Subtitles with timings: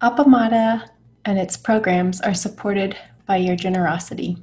[0.00, 0.88] Appamada
[1.24, 4.36] and its programs are supported by your generosity,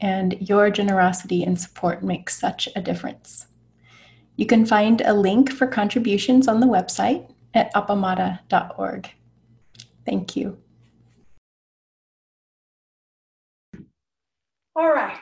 [0.00, 3.48] and your generosity and support makes such a difference.
[4.36, 9.10] You can find a link for contributions on the website at appamada.org.
[10.06, 10.56] Thank you.
[14.74, 15.18] All right,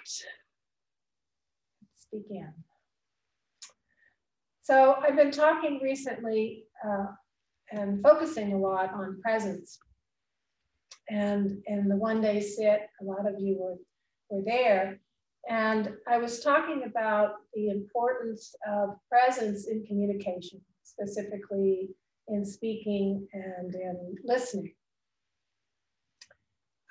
[1.82, 2.52] let's begin.
[4.62, 7.06] So I've been talking recently uh,
[7.70, 9.78] and focusing a lot on presence.
[11.08, 13.76] And in the one day sit, a lot of you were,
[14.28, 15.00] were there.
[15.48, 21.90] And I was talking about the importance of presence in communication, specifically
[22.28, 24.74] in speaking and in listening.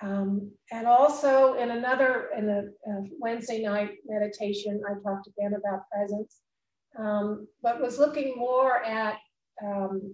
[0.01, 5.89] Um, and also in another, in a, a, Wednesday night meditation, I talked again about
[5.89, 6.41] presence,
[6.97, 9.17] um, but was looking more at
[9.65, 10.13] um,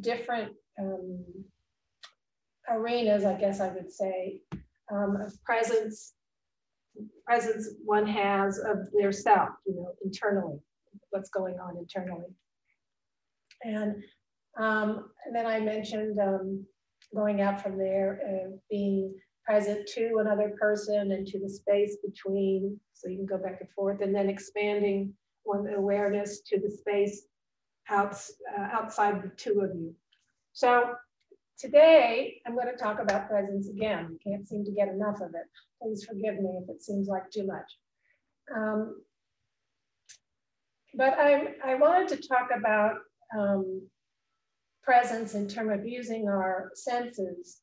[0.00, 1.24] different um,
[2.68, 4.40] arenas, I guess I would say,
[4.90, 6.14] um, of presence,
[7.26, 10.58] presence one has of their self, you know, internally,
[11.10, 12.28] what's going on internally.
[13.64, 14.02] And,
[14.58, 16.18] um, and then I mentioned
[17.14, 22.78] going out from there and being present to another person and to the space between,
[22.92, 27.22] so you can go back and forth, and then expanding one awareness to the space
[27.90, 28.06] uh,
[28.58, 29.94] outside the two of you.
[30.52, 30.94] So
[31.58, 34.18] today I'm going to talk about presence again.
[34.24, 35.46] Can't seem to get enough of it.
[35.82, 37.78] Please forgive me if it seems like too much.
[38.54, 39.02] Um,
[40.94, 42.96] but I, I wanted to talk about
[43.38, 43.82] um,
[44.82, 47.60] presence in terms of using our senses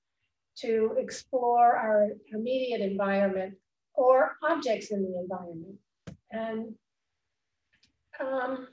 [0.59, 3.55] to explore our immediate environment
[3.93, 5.75] or objects in the environment.
[6.31, 6.75] And
[8.19, 8.67] um,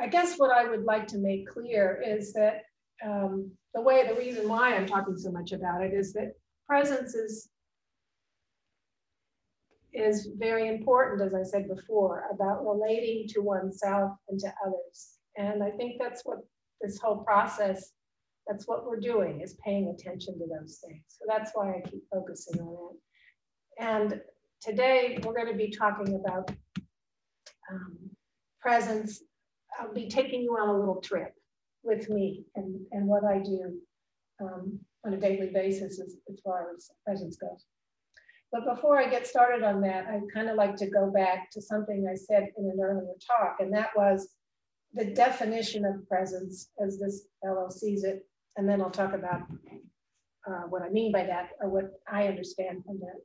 [0.00, 2.62] I guess what I would like to make clear is that
[3.04, 6.32] um, the way, the reason why I'm talking so much about it is that
[6.66, 7.50] presence is,
[9.92, 15.18] is very important, as I said before, about relating to oneself and to others.
[15.36, 16.38] And I think that's what
[16.80, 17.92] this whole process,
[18.46, 21.02] that's what we're doing is paying attention to those things.
[21.08, 23.82] So that's why I keep focusing on it.
[23.84, 24.20] And
[24.62, 26.50] today we're going to be talking about
[27.70, 27.98] um,
[28.60, 29.22] presence.
[29.78, 31.34] I'll be taking you on a little trip
[31.82, 33.78] with me and, and what I do
[34.40, 37.64] um, on a daily basis as, as far as presence goes.
[38.52, 41.62] But before I get started on that, I'd kind of like to go back to
[41.62, 44.30] something I said in an earlier talk, and that was
[44.92, 48.26] the definition of presence as this fellow sees it,
[48.56, 49.42] and then I'll talk about
[50.48, 53.20] uh, what I mean by that or what I understand from that.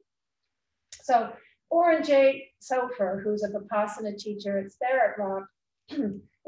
[1.01, 1.31] So
[1.71, 2.49] Oren J.
[2.61, 5.47] Sofer, who's a Vipassana teacher at Spirit Rock,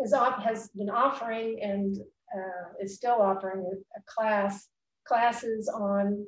[0.04, 1.98] is has been offering and
[2.36, 3.66] uh, is still offering
[3.96, 4.68] a, class,
[5.08, 6.26] classes on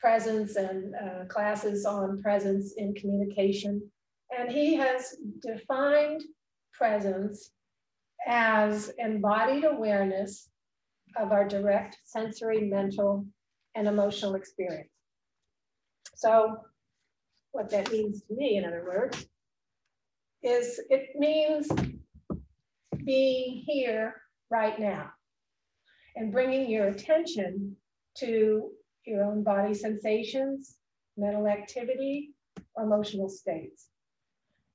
[0.00, 3.82] presence and uh, classes on presence in communication.
[4.36, 6.22] And he has defined
[6.72, 7.50] presence
[8.26, 10.48] as embodied awareness
[11.16, 13.24] of our direct sensory, mental,
[13.74, 14.90] and emotional experience.
[16.14, 16.58] So
[17.52, 19.26] what that means to me, in other words,
[20.42, 21.68] is it means
[23.08, 24.14] being here
[24.50, 25.10] right now
[26.14, 27.74] and bringing your attention
[28.14, 28.68] to
[29.06, 30.76] your own body sensations,
[31.16, 32.34] mental activity,
[32.74, 33.86] or emotional states.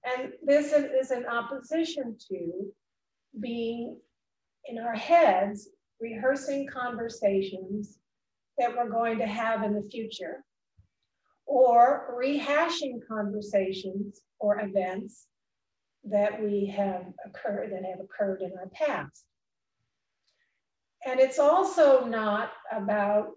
[0.03, 2.73] And this is in opposition to
[3.39, 3.99] being
[4.65, 5.69] in our heads,
[6.01, 7.99] rehearsing conversations
[8.57, 10.43] that we're going to have in the future,
[11.45, 15.27] or rehashing conversations or events
[16.05, 19.25] that we have occurred that have occurred in our past.
[21.05, 23.31] And it's also not about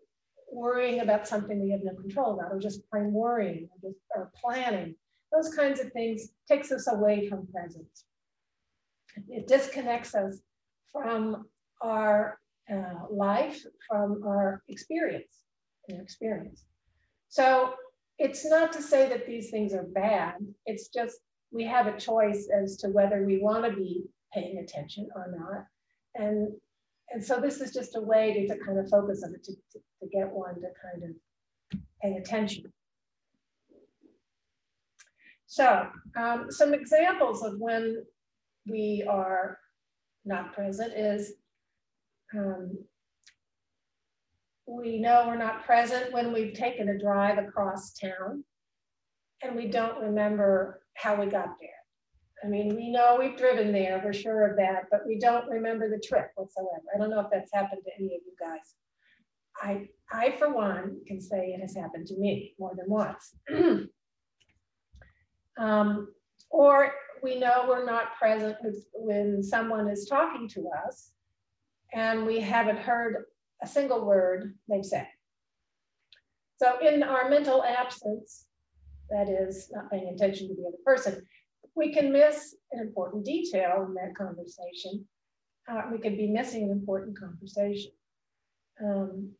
[0.52, 4.30] worrying about something we have no control about, or just plain worrying, or, just, or
[4.40, 4.94] planning.
[5.32, 8.04] Those kinds of things takes us away from presence.
[9.28, 10.38] It disconnects us
[10.92, 11.46] from
[11.80, 12.38] our
[12.72, 15.42] uh, life, from our experience,
[15.92, 16.64] our experience.
[17.28, 17.74] So
[18.18, 20.34] it's not to say that these things are bad.
[20.64, 21.18] It's just
[21.52, 25.66] we have a choice as to whether we want to be paying attention or not.
[26.14, 26.48] And,
[27.10, 29.52] and so this is just a way to, to kind of focus on it, to,
[29.52, 32.64] to, to get one to kind of pay attention.
[35.46, 38.04] So um, some examples of when
[38.68, 39.58] we are
[40.24, 41.34] not present is
[42.36, 42.76] um,
[44.66, 48.44] we know we're not present when we've taken a drive across town
[49.42, 51.70] and we don't remember how we got there.
[52.44, 55.88] I mean, we know we've driven there, we're sure of that, but we don't remember
[55.88, 56.82] the trip whatsoever.
[56.94, 58.74] I don't know if that's happened to any of you guys.
[59.60, 63.34] I, I, for one, can say it has happened to me more than once.
[65.58, 66.08] um,
[66.50, 66.92] or
[67.22, 68.56] we know we're not present
[68.94, 71.12] when someone is talking to us
[71.94, 73.24] and we haven't heard
[73.62, 75.08] a single word they've said.
[76.58, 78.46] So in our mental absence,
[79.10, 81.22] that is not paying attention to the other person,
[81.74, 85.06] we can miss an important detail in that conversation.
[85.68, 87.92] Uh, we could be missing an important conversation.
[88.82, 89.32] Um,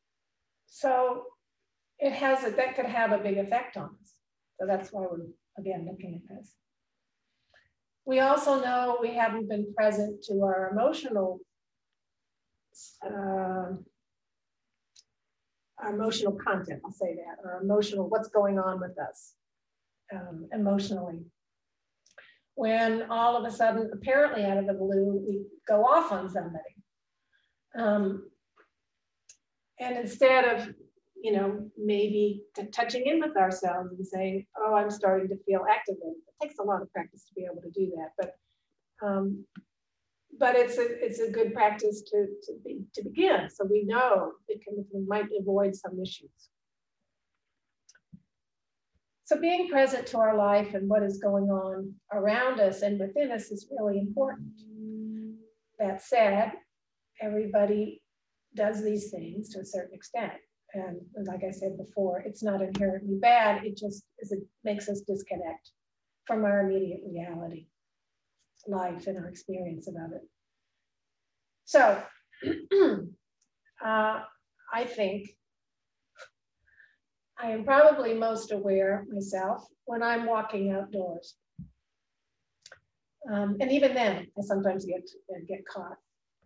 [0.67, 1.25] so
[1.99, 4.13] it has a, that could have a big effect on us.
[4.59, 5.27] So that's why we're
[5.59, 6.55] again looking at this.
[8.05, 11.41] We also know we haven't been present to our emotional,
[13.05, 13.73] uh,
[15.79, 19.35] our emotional content, I'll say that, or emotional, what's going on with us
[20.15, 21.21] um, emotionally.
[22.55, 26.65] When all of a sudden, apparently out of the blue, we go off on somebody.
[27.79, 28.31] Um,
[29.79, 30.69] and instead of,
[31.23, 32.43] you know, maybe
[32.73, 36.15] touching in with ourselves and saying, oh, I'm starting to feel activated.
[36.29, 38.13] It takes a lot of practice to be able to do that.
[38.19, 39.45] But um,
[40.39, 44.33] but it's a it's a good practice to to, be, to begin so we know
[44.49, 46.51] it can we might avoid some issues
[49.27, 53.33] so being present to our life and what is going on around us and within
[53.33, 54.53] us is really important
[55.81, 56.53] that said
[57.21, 58.03] everybody
[58.55, 60.33] does these things to a certain extent.
[60.75, 63.65] And like I said before, it's not inherently bad.
[63.65, 65.73] It just is, it makes us disconnect
[66.25, 67.67] from our immediate reality,
[68.69, 70.23] life, and our experience about it.
[71.65, 72.01] So
[73.85, 74.21] uh,
[74.73, 75.31] I think
[77.39, 81.35] I am probably most aware myself when I'm walking outdoors.
[83.31, 85.03] Um, and even then, I sometimes get,
[85.49, 85.97] get caught.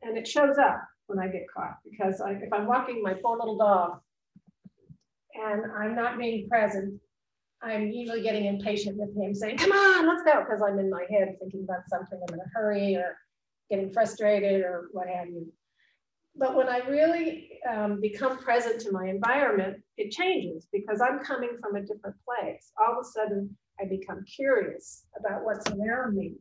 [0.03, 3.37] And it shows up when I get caught because I, if I'm walking my poor
[3.37, 4.01] little dog
[5.35, 6.99] and I'm not being present,
[7.63, 11.05] I'm usually getting impatient with him saying, come on, let's go, because I'm in my
[11.11, 13.19] head thinking about something, I'm in a hurry or
[13.71, 15.53] getting frustrated or what have you.
[16.41, 21.51] But when I really um, become present to my environment, it changes because I'm coming
[21.61, 22.73] from a different place.
[22.81, 26.37] All of a sudden, I become curious about what's around me.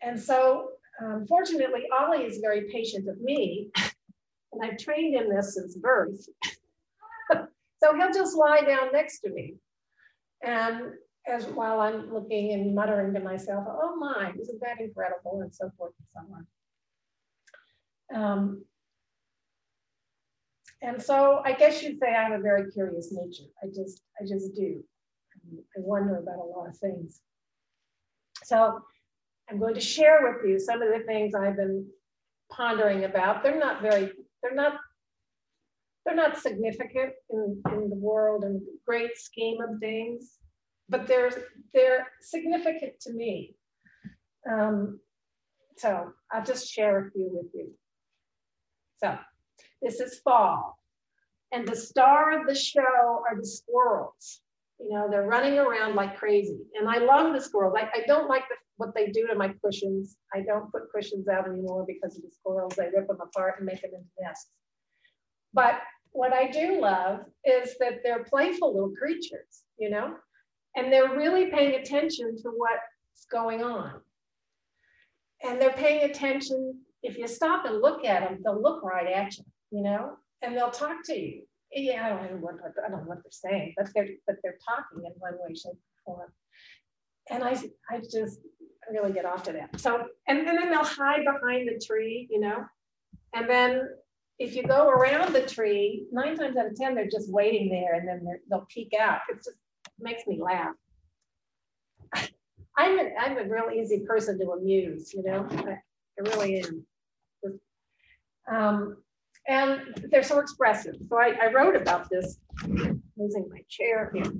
[0.00, 0.68] And so
[1.02, 3.68] um, fortunately, Ollie is very patient of me,
[4.52, 6.24] and I've trained him this since birth.
[7.32, 9.56] so he'll just lie down next to me.
[10.44, 10.92] And
[11.26, 15.40] as while I'm looking and muttering to myself, oh my, isn't that incredible?
[15.40, 16.20] And so forth and so
[18.16, 18.22] on.
[18.22, 18.64] Um,
[20.82, 23.48] and so I guess you'd say I have a very curious nature.
[23.62, 24.82] I just, I just do.
[25.52, 27.20] I wonder about a lot of things.
[28.44, 28.80] So
[29.48, 31.86] I'm going to share with you some of the things I've been
[32.50, 33.42] pondering about.
[33.42, 34.12] They're not very,
[34.42, 34.74] they're not,
[36.04, 40.38] they're not significant in, in the world and great scheme of things,
[40.88, 41.30] but they're,
[41.72, 43.54] they're significant to me.
[44.50, 45.00] Um,
[45.76, 47.70] so I'll just share a few with you.
[49.02, 49.18] So
[49.86, 50.78] this is fall.
[51.52, 54.40] And the star of the show are the squirrels.
[54.80, 56.58] You know, they're running around like crazy.
[56.78, 57.76] And I love the squirrels.
[57.78, 60.16] I, I don't like the, what they do to my cushions.
[60.34, 62.74] I don't put cushions out anymore because of the squirrels.
[62.74, 64.50] They rip them apart and make them into nests.
[65.54, 65.80] But
[66.10, 70.14] what I do love is that they're playful little creatures, you know,
[70.74, 74.00] and they're really paying attention to what's going on.
[75.46, 76.80] And they're paying attention.
[77.02, 80.56] If you stop and look at them, they'll look right at you, you know, and
[80.56, 81.42] they'll talk to you
[81.72, 82.54] yeah, I don't know what
[82.86, 85.78] I don't know what they're saying, but they're but they're talking in one way, shape,
[86.06, 86.32] or form.
[87.30, 87.50] And I
[87.90, 88.40] I just
[88.90, 89.78] really get off to that.
[89.80, 92.64] So and, and then they'll hide behind the tree, you know,
[93.34, 93.88] and then
[94.38, 97.94] if you go around the tree, nine times out of ten they're just waiting there,
[97.94, 99.20] and then they'll peek out.
[99.28, 99.56] It just
[99.98, 100.74] makes me laugh.
[102.78, 105.46] I'm a, I'm a real easy person to amuse, you know.
[105.50, 106.86] I, I really am.
[108.48, 108.96] Um,
[109.48, 110.96] and they're so expressive.
[111.08, 112.38] So I, I wrote about this,
[113.16, 114.32] losing my chair here.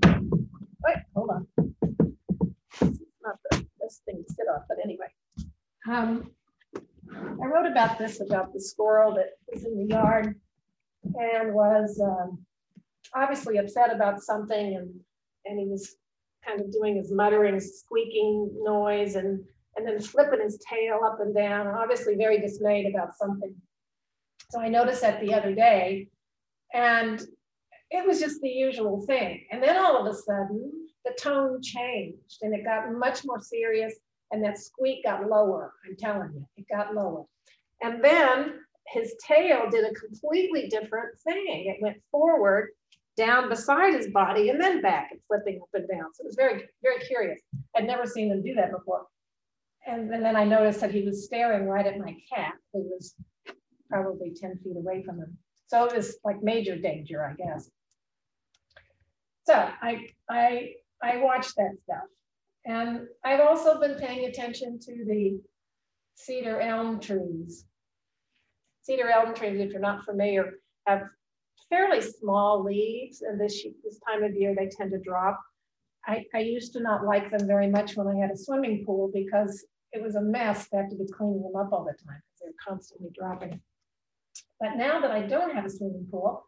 [0.83, 1.47] Wait, hold on.
[2.81, 5.07] It's not the best thing to sit on, but anyway.
[5.89, 6.31] Um,
[7.13, 10.35] I wrote about this, about the squirrel that was in the yard
[11.03, 12.39] and was um,
[13.15, 14.93] obviously upset about something and,
[15.45, 15.95] and he was
[16.45, 19.43] kind of doing his muttering, squeaking noise and,
[19.75, 23.55] and then flipping his tail up and down, obviously very dismayed about something.
[24.49, 26.07] So I noticed that the other day
[26.73, 27.21] and
[27.89, 29.45] it was just the usual thing.
[29.51, 30.71] And then all of a sudden,
[31.05, 33.93] the tone changed and it got much more serious
[34.31, 35.73] and that squeak got lower.
[35.85, 37.25] I'm telling you, it got lower.
[37.81, 41.67] And then his tail did a completely different thing.
[41.67, 42.69] It went forward,
[43.15, 46.13] down beside his body, and then back and flipping up and down.
[46.13, 47.41] So it was very, very curious.
[47.75, 49.05] I'd never seen him do that before.
[49.85, 53.15] And, and then I noticed that he was staring right at my cat, who was
[53.89, 55.37] probably 10 feet away from him.
[55.67, 57.69] So it was like major danger, I guess.
[59.45, 62.03] So I, I, I watched that stuff.
[62.65, 65.39] And I've also been paying attention to the
[66.15, 67.65] cedar elm trees.
[68.81, 70.53] Cedar elm trees, if you're not familiar,
[70.85, 71.03] have
[71.69, 75.39] fairly small leaves, and this, this time of year they tend to drop.
[76.05, 79.11] I, I used to not like them very much when I had a swimming pool
[79.13, 82.21] because it was a mess to have to be cleaning them up all the time
[82.47, 83.59] they're constantly dropping.
[84.59, 86.43] But now that I don't have a swimming pool,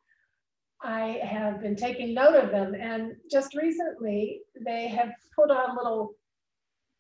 [0.82, 2.74] I have been taking note of them.
[2.74, 6.14] And just recently, they have put on little,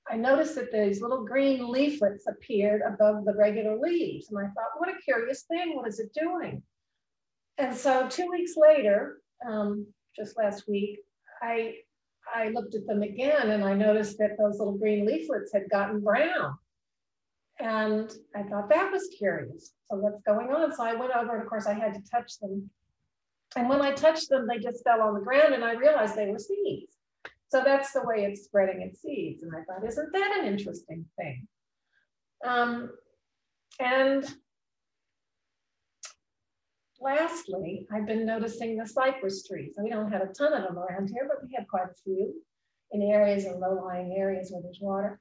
[0.10, 4.30] I noticed that these little green leaflets appeared above the regular leaves.
[4.30, 5.76] And I thought, what a curious thing.
[5.76, 6.62] What is it doing?
[7.58, 11.00] And so two weeks later, um, just last week,
[11.42, 11.76] I,
[12.34, 16.02] I looked at them again and I noticed that those little green leaflets had gotten
[16.02, 16.58] brown.
[17.60, 19.74] And I thought that was curious.
[19.90, 20.74] So what's going on?
[20.74, 22.70] So I went over and of course I had to touch them
[23.56, 26.30] and when I touched them, they just fell on the ground and I realized they
[26.30, 26.98] were seeds.
[27.48, 29.42] So that's the way it's spreading its seeds.
[29.42, 31.48] And I thought, isn't that an interesting thing?
[32.46, 32.92] Um,
[33.80, 34.24] and
[37.02, 39.74] lastly, I've been noticing the cypress trees.
[39.82, 42.34] we don't have a ton of them around here, but we have quite a few
[42.92, 45.20] in areas and low-lying areas where there's water.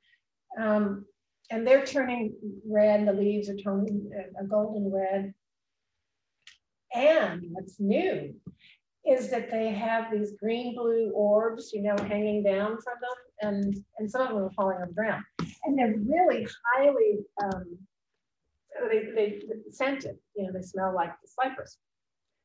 [0.58, 1.06] Um,
[1.50, 2.34] and they're turning
[2.66, 5.34] red, the leaves are turning a golden red.
[6.94, 8.34] And what's new
[9.06, 13.84] is that they have these green blue orbs, you know, hanging down from them, and,
[13.98, 15.24] and some of them are falling on the ground.
[15.64, 17.78] And they're really highly um,
[18.90, 21.78] they, they scented, you know, they smell like the cypress.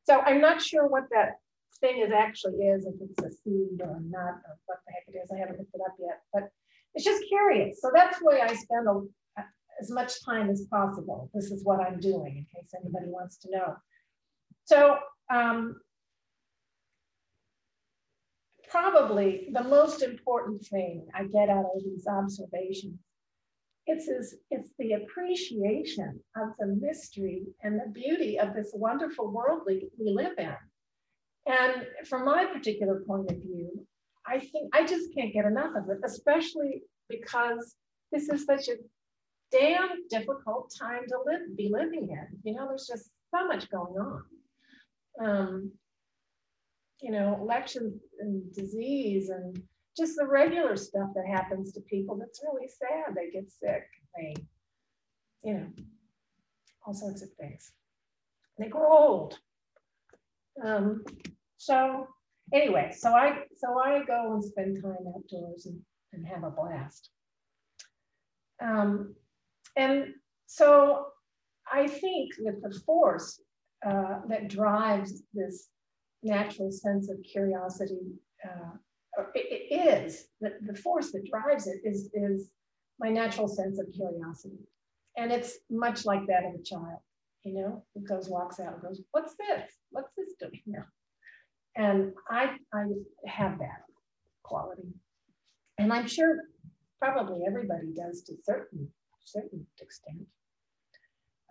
[0.05, 1.39] So I'm not sure what that
[1.79, 5.17] thing is actually is, if it's a seed or not, or what the heck it
[5.17, 5.31] is.
[5.31, 6.51] I haven't looked it up yet, but
[6.95, 7.81] it's just curious.
[7.81, 9.01] So that's why I spend a,
[9.81, 11.29] as much time as possible.
[11.33, 13.75] This is what I'm doing in case anybody wants to know.
[14.65, 14.97] So
[15.31, 15.75] um,
[18.69, 23.00] probably the most important thing I get out of these observations
[23.85, 29.63] it's, this, it's the appreciation of the mystery and the beauty of this wonderful world
[29.65, 30.55] we, we live in.
[31.45, 33.85] And from my particular point of view,
[34.25, 37.75] I think I just can't get enough of it, especially because
[38.12, 38.75] this is such a
[39.51, 42.39] damn difficult time to live, be living in.
[42.44, 44.24] You know, there's just so much going on
[45.20, 45.72] um,
[47.01, 49.62] you know, elections and disease and
[49.98, 53.15] just the regular stuff that happens to people that's really sad.
[53.15, 53.84] They get sick,
[54.15, 54.36] they,
[55.44, 55.68] you know,
[56.86, 57.72] all sorts of things.
[58.58, 59.39] They grow old.
[60.63, 61.03] Um,
[61.58, 62.08] so
[62.53, 65.79] anyway, so I so I go and spend time outdoors and,
[66.13, 67.10] and have a blast.
[68.62, 69.15] Um,
[69.75, 70.13] and
[70.45, 71.07] so
[71.72, 73.41] I think that the force
[73.86, 75.69] uh, that drives this
[76.22, 78.00] natural sense of curiosity.
[78.43, 78.77] Uh,
[79.36, 82.51] it, it is the, the force that drives it is, is
[83.00, 84.60] my natural sense of curiosity.
[85.17, 87.00] And it's much like that of a child,
[87.43, 89.72] you know, who goes, walks out and goes, what's this?
[89.91, 90.83] What's this doing now?
[91.75, 92.86] And I, I
[93.25, 93.84] have that
[94.44, 94.94] quality.
[95.77, 96.38] And I'm sure
[97.00, 98.88] probably everybody does to certain,
[99.25, 100.25] certain extent.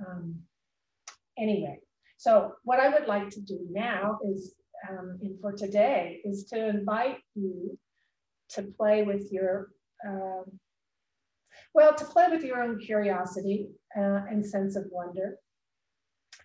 [0.06, 0.36] Um,
[1.38, 1.80] anyway,
[2.16, 4.54] so what I would like to do now is,
[4.88, 7.78] um, and for today, is to invite you
[8.50, 9.68] to play with your,
[10.06, 10.44] um,
[11.74, 15.36] well, to play with your own curiosity uh, and sense of wonder.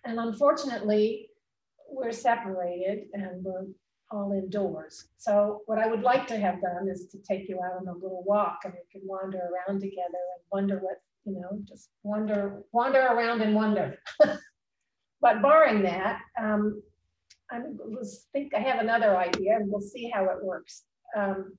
[0.04, 1.27] And unfortunately,
[1.88, 3.66] we're separated and we're
[4.10, 5.08] all indoors.
[5.18, 7.92] So what I would like to have done is to take you out on a
[7.92, 12.62] little walk and we can wander around together and wonder what, you know, just wander,
[12.72, 13.98] wander around and wonder.
[15.20, 16.82] But barring that, um,
[17.50, 17.60] I
[18.32, 20.84] think I have another idea and we'll see how it works.
[21.16, 21.56] Um,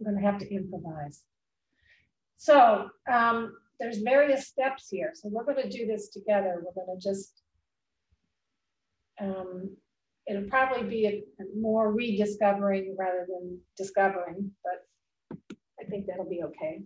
[0.00, 1.22] I'm going to have to improvise.
[2.36, 5.12] So um, there's various steps here.
[5.14, 6.62] So we're going to do this together.
[6.64, 7.42] We're going to just,
[9.20, 9.76] um,
[10.26, 15.38] it'll probably be a, a more rediscovering rather than discovering, but
[15.80, 16.82] I think that'll be okay.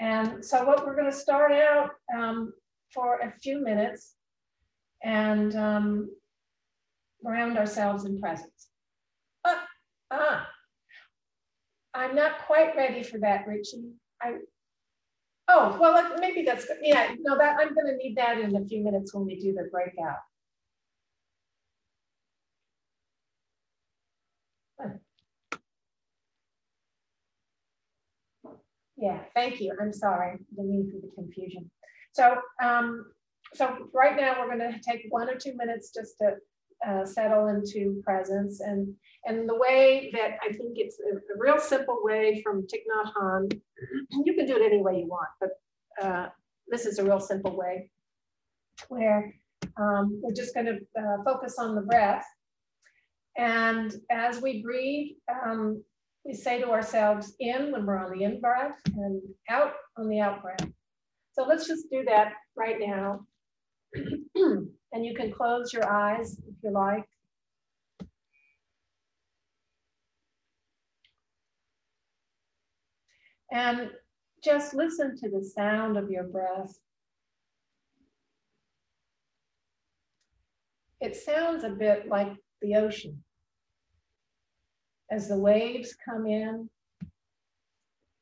[0.00, 2.52] And so what we're going to start out um,
[2.94, 4.14] for a few minutes
[5.02, 6.10] and um,
[7.24, 8.68] ground ourselves in presence.
[9.44, 9.66] Ah,
[10.10, 10.48] ah,
[11.94, 13.92] I'm not quite ready for that, Richie.
[14.22, 14.36] I,
[15.50, 16.76] Oh, well, maybe that's, good.
[16.82, 19.68] yeah, no, that, I'm gonna need that in a few minutes when we do the
[19.72, 20.18] breakout.
[28.98, 29.76] Yeah, thank you.
[29.80, 31.70] I'm sorry, the need for the confusion.
[32.12, 33.06] So, um,
[33.54, 36.36] so right now we're gonna take one or two minutes just to
[36.86, 41.58] uh, settle into presence and and the way that I think it's a, a real
[41.58, 43.60] simple way from Thich Nhat Hanh,
[44.24, 45.50] you can do it any way you want, but
[46.02, 46.28] uh,
[46.68, 47.90] this is a real simple way
[48.88, 49.34] where
[49.76, 52.24] um, we're just going to uh, focus on the breath.
[53.36, 55.82] And as we breathe, um,
[56.28, 60.20] we say to ourselves in when we're on the in breath and out on the
[60.20, 60.68] out breath.
[61.32, 63.20] So let's just do that right now.
[64.34, 67.04] and you can close your eyes if you like.
[73.50, 73.90] And
[74.44, 76.74] just listen to the sound of your breath.
[81.00, 83.24] It sounds a bit like the ocean.
[85.10, 86.68] As the waves come in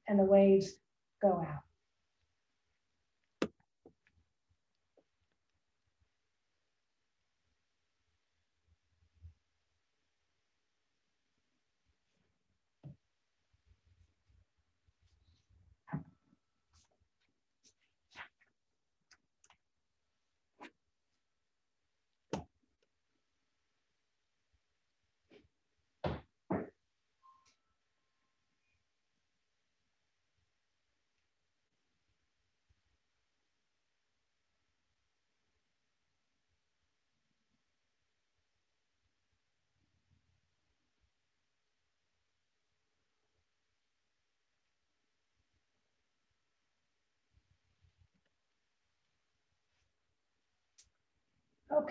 [0.09, 0.75] and the waves
[1.21, 1.66] go out.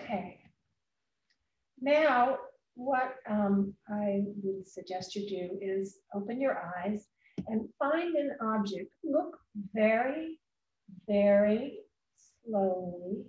[0.00, 0.40] Okay.
[1.80, 2.36] Now,
[2.74, 7.06] what um, I would suggest you do is open your eyes
[7.48, 8.90] and find an object.
[9.02, 9.38] Look
[9.74, 10.38] very,
[11.08, 11.78] very
[12.44, 13.24] slowly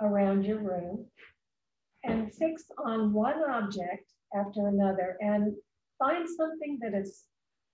[0.00, 1.06] around your room
[2.04, 5.54] and fix on one object after another and
[5.98, 7.24] find something that is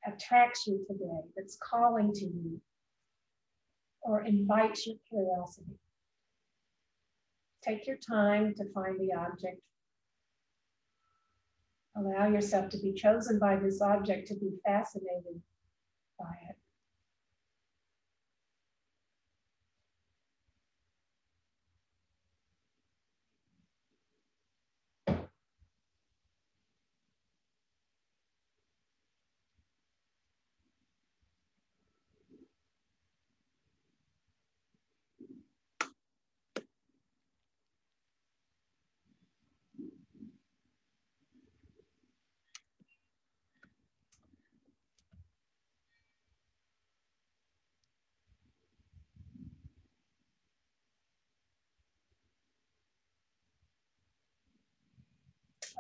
[0.07, 2.61] attracts you today, that's calling to you
[4.01, 5.77] or invites your curiosity.
[7.63, 9.61] Take your time to find the object.
[11.97, 15.43] Allow yourself to be chosen by this object to be fascinated
[16.19, 16.57] by it.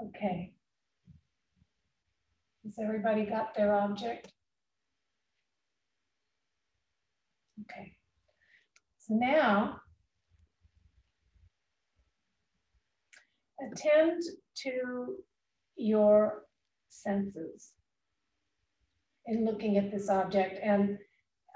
[0.07, 0.53] Okay.
[2.65, 4.33] Has everybody got their object?
[7.63, 7.95] Okay.
[8.99, 9.81] So now,
[13.61, 14.23] attend
[14.63, 15.17] to
[15.77, 16.45] your
[16.89, 17.73] senses
[19.27, 20.99] in looking at this object and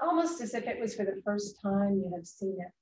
[0.03, 2.73] almost as if it was for the first time you have seen it.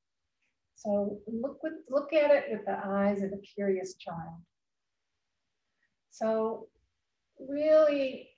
[0.74, 4.40] So look, with, look at it with the eyes of a curious child.
[6.12, 6.68] So
[7.48, 8.28] really,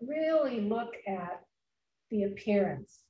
[0.00, 1.42] really look at
[2.10, 3.00] the appearance,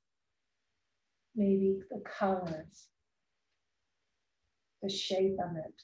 [1.37, 2.89] maybe the colors,
[4.83, 5.83] the shape of it.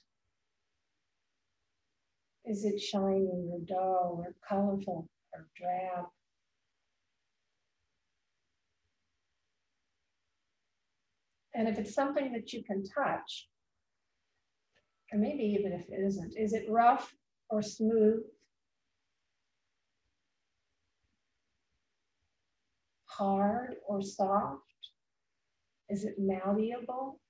[2.50, 6.07] Is it shiny or dull or colorful or drab?
[11.54, 13.48] And if it's something that you can touch,
[15.12, 17.14] or maybe even if it isn't, is it rough
[17.50, 18.22] or smooth,
[23.06, 24.62] hard or soft?
[25.88, 27.20] Is it malleable?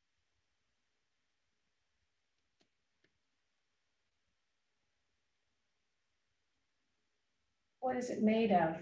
[7.81, 8.77] What is it made of?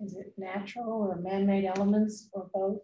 [0.00, 2.80] Is it natural or man-made elements or both?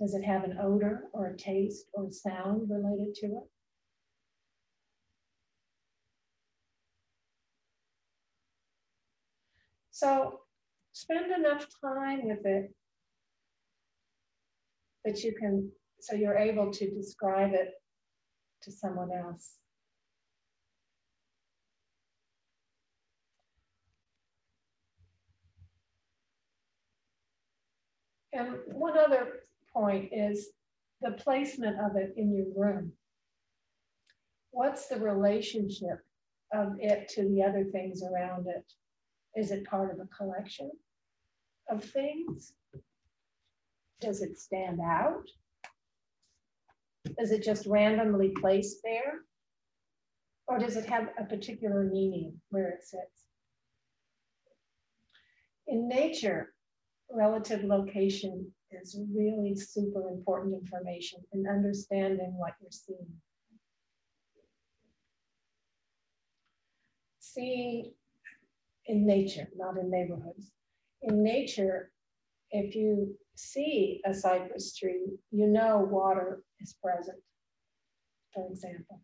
[0.00, 3.50] Does it have an odor or a taste or a sound related to it?
[9.90, 10.40] So
[10.92, 12.72] spend enough time with it
[15.04, 17.70] that you can, so you're able to describe it
[18.62, 19.56] to someone else.
[28.32, 29.40] And one other
[29.78, 30.48] point is
[31.00, 32.92] the placement of it in your room.
[34.50, 36.00] What's the relationship
[36.52, 38.64] of it to the other things around it?
[39.38, 40.70] Is it part of a collection
[41.70, 42.54] of things?
[44.00, 45.24] Does it stand out?
[47.18, 49.20] Is it just randomly placed there?
[50.46, 53.26] Or does it have a particular meaning where it sits?
[55.66, 56.54] In nature,
[57.10, 63.06] relative location is really super important information in understanding what you're seeing.
[67.20, 67.92] See
[68.86, 70.50] in nature, not in neighborhoods.
[71.02, 71.90] In nature,
[72.50, 77.18] if you see a cypress tree, you know water is present,
[78.34, 79.00] for example.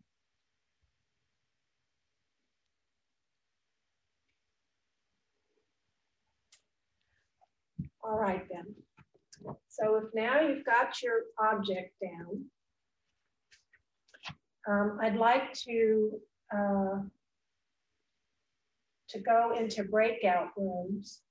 [8.03, 8.84] All right then.
[9.77, 12.45] So if now you've got your object down,
[14.69, 16.11] um, I'd like to
[16.55, 16.99] uh,
[19.09, 21.21] to go into breakout rooms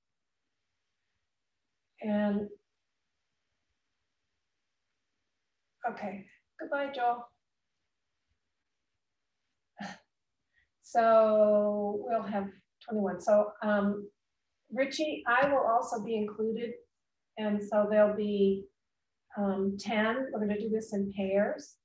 [2.01, 2.47] and
[5.89, 6.25] okay,
[6.59, 7.27] goodbye, Joel.
[10.83, 12.47] So we'll have
[12.89, 13.21] 21.
[13.21, 14.07] So um,
[14.71, 16.73] Richie, I will also be included.
[17.37, 18.65] And so there'll be
[19.37, 21.75] um, 10, we're gonna do this in pairs.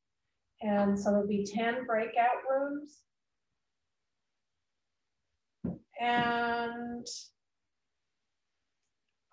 [0.62, 2.98] And so there'll be 10 breakout rooms.
[6.00, 7.06] And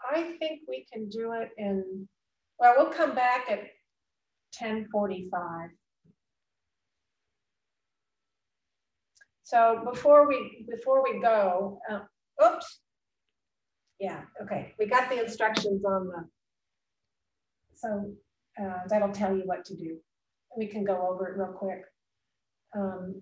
[0.09, 2.07] I think we can do it in,
[2.59, 3.59] well, we'll come back at
[4.59, 5.69] 1045.
[9.43, 12.01] So before we before we go, uh,
[12.45, 12.81] oops,
[13.99, 16.27] yeah, okay, we got the instructions on the,
[17.73, 18.11] so
[18.61, 19.97] uh, that'll tell you what to do.
[20.57, 21.83] We can go over it real quick.
[22.75, 23.21] Um,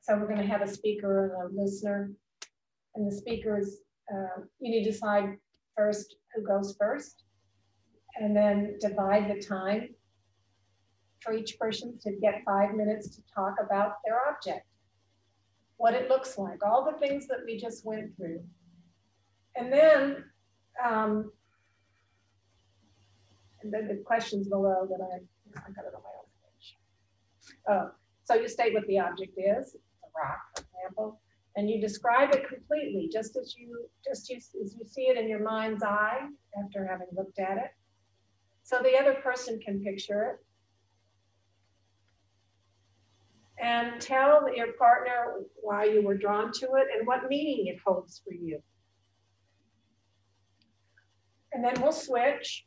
[0.00, 2.10] so we're gonna have a speaker and a listener.
[2.94, 3.78] And the speakers,
[4.12, 5.36] uh, you need to decide
[5.76, 7.24] first who goes first
[8.16, 9.88] and then divide the time
[11.20, 14.66] for each person to get five minutes to talk about their object,
[15.82, 18.40] what it looks like, all the things that we just went through.
[19.56, 20.24] And then,
[20.88, 21.32] um,
[23.60, 25.16] and then the questions below that I,
[25.58, 26.76] I got it on my own page.
[27.68, 27.90] Oh,
[28.22, 31.20] so you state what the object is, a rock, for example,
[31.56, 35.28] and you describe it completely, just as you just you, as you see it in
[35.28, 36.28] your mind's eye
[36.62, 37.72] after having looked at it.
[38.62, 40.46] So the other person can picture it.
[43.62, 48.20] And tell your partner why you were drawn to it and what meaning it holds
[48.24, 48.60] for you.
[51.52, 52.64] And then we'll switch.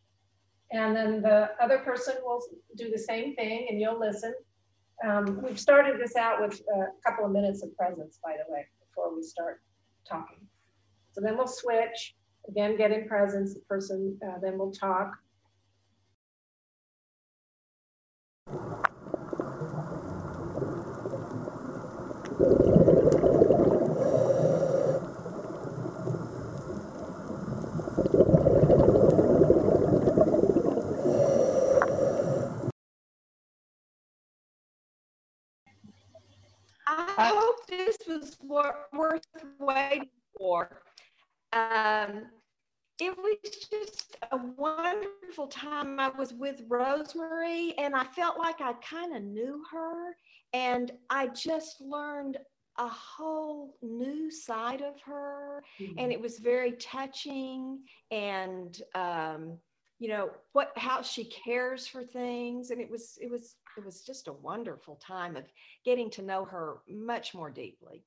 [0.71, 2.41] And then the other person will
[2.77, 4.33] do the same thing and you'll listen.
[5.05, 8.65] Um, we've started this out with a couple of minutes of presence, by the way,
[8.87, 9.61] before we start
[10.07, 10.47] talking.
[11.11, 12.15] So then we'll switch,
[12.47, 15.11] again, get in presence, the person, uh, then we'll talk.
[36.87, 37.31] I
[38.15, 38.37] was
[38.93, 39.25] worth
[39.59, 40.81] waiting for.
[41.53, 42.27] Um,
[42.99, 43.37] it was
[43.69, 45.99] just a wonderful time.
[45.99, 50.15] I was with Rosemary and I felt like I kind of knew her
[50.53, 52.37] and I just learned
[52.77, 55.93] a whole new side of her mm-hmm.
[55.97, 57.79] and it was very touching
[58.11, 59.57] and um,
[59.99, 64.01] you know what how she cares for things and it was it was it was
[64.01, 65.43] just a wonderful time of
[65.83, 68.03] getting to know her much more deeply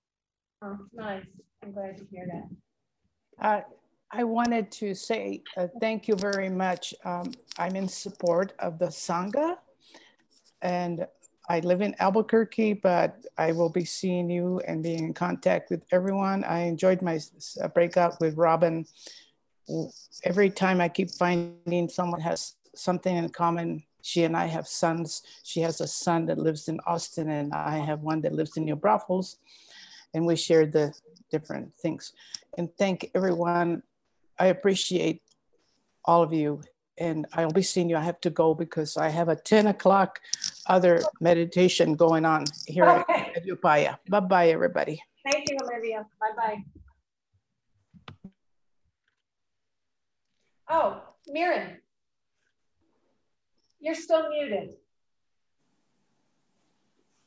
[0.63, 1.25] oh nice
[1.63, 3.61] i'm glad to hear that uh,
[4.11, 8.87] i wanted to say uh, thank you very much um, i'm in support of the
[8.87, 9.57] sangha
[10.63, 11.07] and
[11.49, 15.83] I live in Albuquerque, but I will be seeing you and being in contact with
[15.91, 16.45] everyone.
[16.45, 17.19] I enjoyed my
[17.63, 18.85] uh, breakout with Robin
[20.25, 23.83] every time I keep finding someone has something in common.
[24.09, 25.23] She and I have sons.
[25.43, 28.65] She has a son that lives in Austin, and I have one that lives in
[28.65, 29.37] New Braunfels.
[30.15, 30.95] And we share the
[31.31, 32.15] different things.
[32.57, 33.83] And thank everyone.
[34.39, 35.21] I appreciate
[36.07, 36.63] all of you.
[36.97, 37.97] And I'll be seeing you.
[37.99, 40.21] I have to go because I have a 10 o'clock
[40.67, 43.33] other meditation going on here Okay.
[43.37, 43.99] at Upaya.
[44.09, 45.03] Bye-bye, everybody.
[45.31, 46.07] Thank you, Olivia.
[46.19, 46.65] Bye-bye.
[50.71, 51.77] Oh, Mirren.
[53.81, 54.71] You're still muted.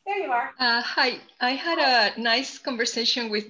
[0.06, 0.52] There you are.
[0.60, 3.46] Uh, hi, I had a nice conversation with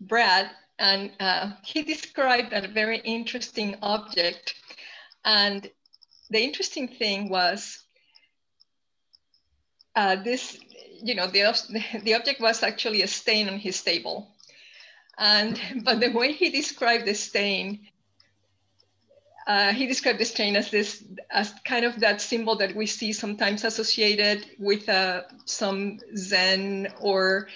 [0.00, 4.54] Brad, and uh, he described a very interesting object.
[5.24, 5.68] And
[6.30, 7.82] the interesting thing was
[9.94, 10.58] uh, this,
[11.02, 11.54] you know, the,
[12.02, 14.28] the object was actually a stain on his table.
[15.18, 17.80] And, but the way he described the stain,
[19.46, 23.12] uh, he described the stain as this, as kind of that symbol that we see
[23.12, 27.48] sometimes associated with uh, some Zen or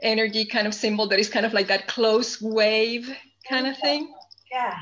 [0.00, 3.14] energy kind of symbol that is kind of like that close wave
[3.48, 4.12] kind of thing.
[4.50, 4.78] Yeah.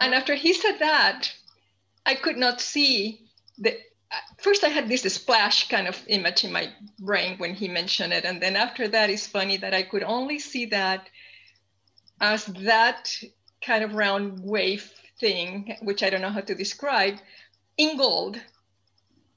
[0.00, 1.32] And after he said that,
[2.04, 3.20] I could not see
[3.58, 3.76] the.
[4.38, 8.24] First, I had this splash kind of image in my brain when he mentioned it.
[8.24, 11.08] And then after that, it's funny that I could only see that
[12.20, 13.14] as that
[13.60, 17.16] kind of round wave thing, which I don't know how to describe,
[17.76, 18.40] in gold.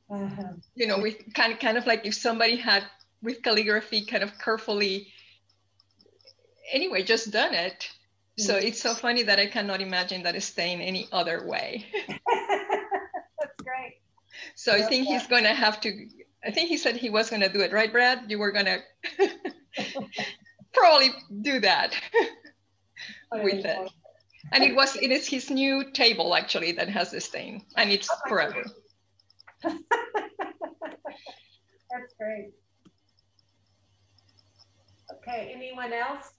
[0.10, 0.54] Uh-huh.
[0.76, 2.84] You know, with kind of, kind of like if somebody had
[3.22, 5.08] with calligraphy kind of carefully,
[6.72, 7.90] anyway, just done it.
[8.38, 8.64] So Mm.
[8.64, 11.86] it's so funny that I cannot imagine that stain any other way.
[12.08, 14.00] That's great.
[14.56, 16.08] So I think he's going to have to.
[16.44, 18.26] I think he said he was going to do it, right, Brad?
[18.30, 18.80] You were going to
[20.74, 21.10] probably
[21.42, 21.94] do that
[23.32, 23.92] with it.
[24.52, 28.10] And it was it is his new table actually that has the stain, and it's
[28.12, 28.64] Oh forever.
[29.64, 29.80] That's
[32.20, 32.52] great.
[35.14, 36.32] Okay, anyone else?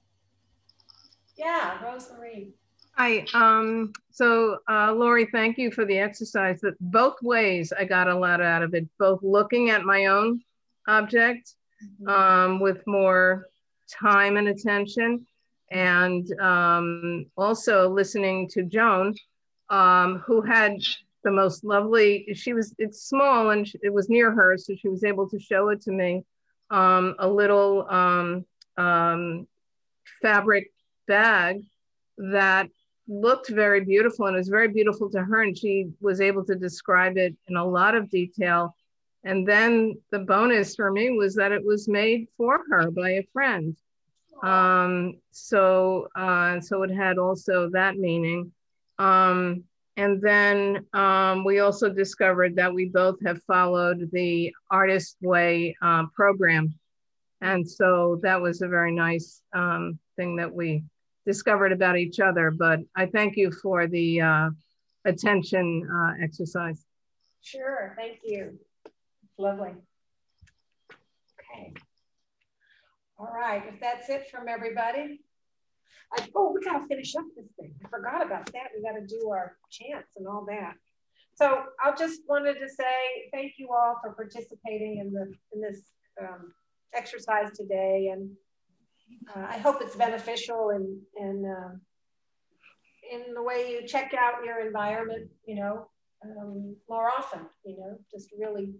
[1.37, 2.53] Yeah, Rosemary.
[2.97, 8.09] Hi, um, so, uh, Lori, thank you for the exercise that both ways I got
[8.09, 10.43] a lot out of it, both looking at my own
[10.87, 11.55] object,
[12.07, 13.47] um, with more
[13.91, 15.27] time and attention
[15.73, 19.15] and, um, also listening to Joan,
[19.71, 20.77] um, who had
[21.25, 25.03] the most lovely, she was, it's small and it was near her, so she was
[25.03, 26.25] able to show it to me.
[26.71, 28.45] Um, a little, um,
[28.77, 29.47] um,
[30.21, 30.73] fabric
[31.07, 31.63] bag
[32.17, 32.69] that
[33.09, 36.55] looked very beautiful and it was very beautiful to her and she was able to
[36.55, 38.75] describe it in a lot of detail
[39.25, 43.29] and then the bonus for me was that it was made for her by a
[43.33, 43.77] friend
[44.43, 48.53] um so uh so it had also that meaning
[48.99, 49.63] um
[49.99, 56.05] and then um, we also discovered that we both have followed the artist way uh,
[56.17, 56.75] program
[57.43, 60.85] and so that was a very nice um, thing that we
[61.27, 62.53] discovered about each other.
[62.53, 64.51] But I thank you for the uh,
[65.05, 66.85] attention uh, exercise.
[67.43, 68.59] Sure, thank you.
[69.39, 69.73] Lovely.
[71.41, 71.75] Okay.
[73.23, 75.21] All right, if that's it from everybody.
[76.13, 77.73] I, oh, we gotta finish up this thing.
[77.85, 78.71] I forgot about that.
[78.77, 80.75] We gotta do our chants and all that.
[81.37, 85.83] So I just wanted to say thank you all for participating in the in this
[86.21, 86.53] um,
[86.95, 88.29] exercise today, and
[89.37, 91.77] uh, I hope it's beneficial in in uh,
[93.15, 95.31] in the way you check out your environment.
[95.47, 95.89] You know,
[96.25, 98.75] um, more often, you know, just really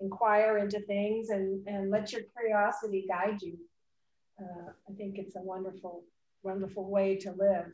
[0.00, 3.58] inquire into things and, and let your curiosity guide you.
[4.40, 6.04] Uh, I think it's a wonderful,
[6.42, 7.72] wonderful way to live.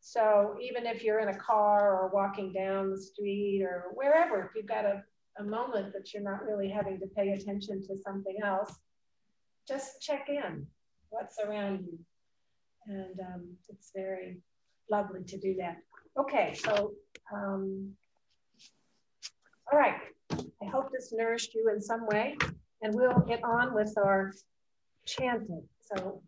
[0.00, 4.50] So even if you're in a car or walking down the street or wherever, if
[4.54, 5.02] you've got a,
[5.38, 8.74] a moment that you're not really having to pay attention to something else,
[9.66, 10.66] just check in
[11.08, 11.98] what's around you.
[12.86, 14.38] And um, it's very
[14.90, 15.78] lovely to do that.
[16.18, 16.92] Okay, so
[17.32, 17.90] um,
[19.72, 19.96] all right.
[20.30, 22.36] I hope this nourished you in some way,
[22.82, 24.32] and we'll get on with our
[25.06, 25.62] chanting.
[25.80, 26.22] So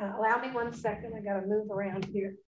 [0.00, 1.14] uh, allow me one second.
[1.16, 2.34] I got to move around here.